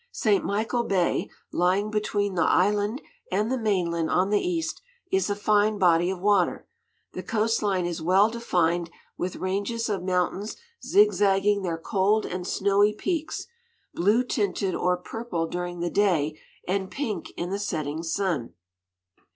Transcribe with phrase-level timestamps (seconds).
[0.11, 0.43] St.
[0.43, 4.81] Michael Bay, lying between the island and the mainland on the east,
[5.11, 6.65] is a fine body of water.
[7.13, 12.93] The coast line is well defined with ranges of mountains zigzagging their cold and snowy
[12.95, 13.45] peaks,
[13.93, 16.35] blue tinted or purple during the day,
[16.67, 18.55] and pink in the setting sun.